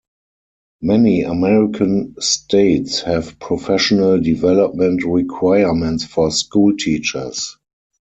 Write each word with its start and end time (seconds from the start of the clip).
Many 0.81 1.21
American 1.21 2.15
states 2.19 3.01
have 3.01 3.37
professional 3.37 4.19
development 4.19 5.03
requirements 5.05 6.05
for 6.05 6.31
school 6.31 6.75
teachers. 6.75 7.59